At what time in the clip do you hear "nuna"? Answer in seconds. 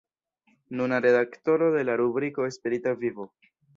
0.77-0.99